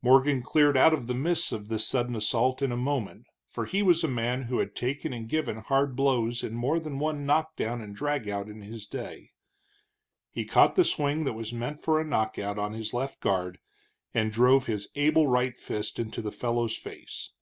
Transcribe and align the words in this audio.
Morgan 0.00 0.40
cleared 0.42 0.78
out 0.78 0.94
of 0.94 1.06
the 1.06 1.12
mists 1.12 1.52
of 1.52 1.68
this 1.68 1.86
sudden 1.86 2.16
assault 2.16 2.62
in 2.62 2.72
a 2.72 2.78
moment, 2.78 3.26
for 3.50 3.66
he 3.66 3.82
was 3.82 4.02
a 4.02 4.08
man 4.08 4.44
who 4.44 4.56
had 4.58 4.74
taken 4.74 5.12
and 5.12 5.28
given 5.28 5.58
hard 5.58 5.94
blows 5.94 6.42
in 6.42 6.54
more 6.54 6.80
than 6.80 6.98
one 6.98 7.26
knock 7.26 7.56
down 7.56 7.82
and 7.82 7.94
drag 7.94 8.26
out 8.26 8.48
in 8.48 8.62
his 8.62 8.86
day. 8.86 9.32
He 10.30 10.46
caught 10.46 10.76
the 10.76 10.82
swing 10.84 11.24
that 11.24 11.34
was 11.34 11.52
meant 11.52 11.78
for 11.78 12.00
a 12.00 12.06
knock 12.06 12.38
out 12.38 12.58
on 12.58 12.72
his 12.72 12.94
left 12.94 13.20
guard, 13.20 13.58
and 14.14 14.32
drove 14.32 14.64
his 14.64 14.88
able 14.94 15.26
right 15.26 15.58
fist 15.58 15.98
into 15.98 16.22
the 16.22 16.32
fellow's 16.32 16.78
face. 16.78 17.32